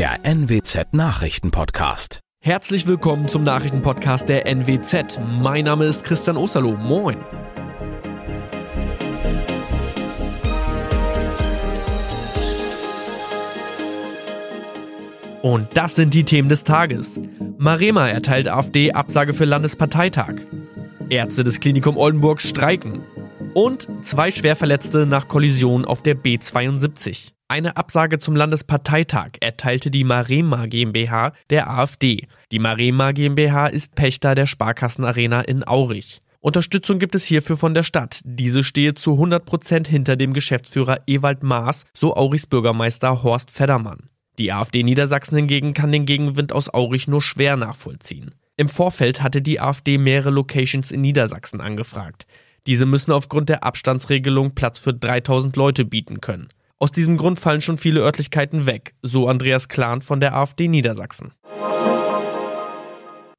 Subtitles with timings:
[0.00, 2.20] der NWZ Nachrichtenpodcast.
[2.42, 5.20] Herzlich willkommen zum Nachrichtenpodcast der NWZ.
[5.42, 6.74] Mein Name ist Christian Osterloh.
[6.74, 7.18] Moin.
[15.42, 17.20] Und das sind die Themen des Tages.
[17.58, 20.46] Marema erteilt AfD Absage für Landesparteitag.
[21.10, 23.04] Ärzte des Klinikum Oldenburg streiken.
[23.52, 27.32] Und zwei Schwerverletzte nach Kollision auf der B72.
[27.50, 32.28] Eine Absage zum Landesparteitag erteilte die Marema GmbH der AfD.
[32.52, 36.22] Die Marema GmbH ist Pächter der Sparkassenarena in Aurich.
[36.38, 38.20] Unterstützung gibt es hierfür von der Stadt.
[38.24, 44.10] Diese stehe zu 100 Prozent hinter dem Geschäftsführer Ewald Maas, so Aurichs Bürgermeister Horst Feddermann.
[44.38, 48.32] Die AfD Niedersachsen hingegen kann den Gegenwind aus Aurich nur schwer nachvollziehen.
[48.56, 52.28] Im Vorfeld hatte die AfD mehrere Locations in Niedersachsen angefragt.
[52.68, 56.48] Diese müssen aufgrund der Abstandsregelung Platz für 3000 Leute bieten können.
[56.82, 61.32] Aus diesem Grund fallen schon viele Örtlichkeiten weg, so Andreas Klahn von der AfD Niedersachsen.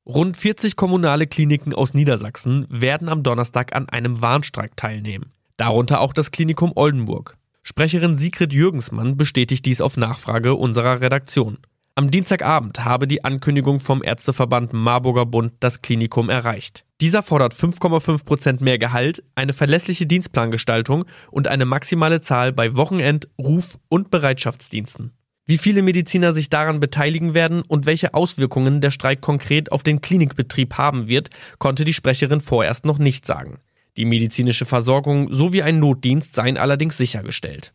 [0.05, 5.31] Rund 40 kommunale Kliniken aus Niedersachsen werden am Donnerstag an einem Warnstreik teilnehmen.
[5.57, 7.35] Darunter auch das Klinikum Oldenburg.
[7.63, 11.57] Sprecherin Sigrid Jürgensmann bestätigt dies auf Nachfrage unserer Redaktion.
[12.01, 16.83] Am Dienstagabend habe die Ankündigung vom Ärzteverband Marburger Bund das Klinikum erreicht.
[16.99, 23.27] Dieser fordert 5,5 Prozent mehr Gehalt, eine verlässliche Dienstplangestaltung und eine maximale Zahl bei Wochenend-,
[23.37, 25.11] Ruf- und Bereitschaftsdiensten.
[25.45, 30.01] Wie viele Mediziner sich daran beteiligen werden und welche Auswirkungen der Streik konkret auf den
[30.01, 33.59] Klinikbetrieb haben wird, konnte die Sprecherin vorerst noch nicht sagen.
[33.95, 37.73] Die medizinische Versorgung sowie ein Notdienst seien allerdings sichergestellt.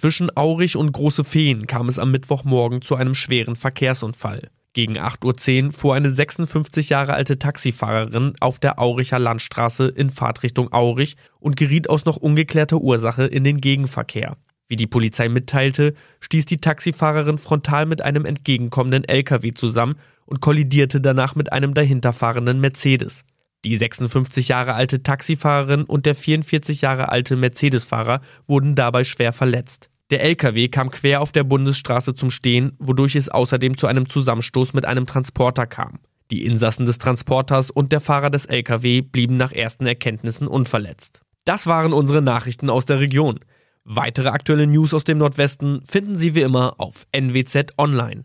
[0.00, 4.48] Zwischen Aurich und Große Feen kam es am Mittwochmorgen zu einem schweren Verkehrsunfall.
[4.72, 10.72] Gegen 8.10 Uhr fuhr eine 56 Jahre alte Taxifahrerin auf der Auricher Landstraße in Fahrtrichtung
[10.72, 14.38] Aurich und geriet aus noch ungeklärter Ursache in den Gegenverkehr.
[14.68, 21.02] Wie die Polizei mitteilte, stieß die Taxifahrerin frontal mit einem entgegenkommenden LKW zusammen und kollidierte
[21.02, 23.22] danach mit einem dahinterfahrenden Mercedes.
[23.66, 29.89] Die 56 Jahre alte Taxifahrerin und der 44 Jahre alte Mercedes-Fahrer wurden dabei schwer verletzt.
[30.10, 34.74] Der LKW kam quer auf der Bundesstraße zum Stehen, wodurch es außerdem zu einem Zusammenstoß
[34.74, 36.00] mit einem Transporter kam.
[36.32, 41.20] Die Insassen des Transporters und der Fahrer des LKW blieben nach ersten Erkenntnissen unverletzt.
[41.44, 43.40] Das waren unsere Nachrichten aus der Region.
[43.84, 48.24] Weitere aktuelle News aus dem Nordwesten finden Sie wie immer auf NWZ Online.